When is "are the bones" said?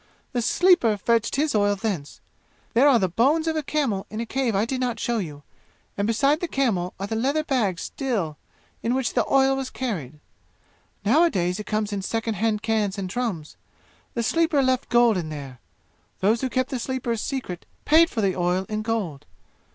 2.87-3.45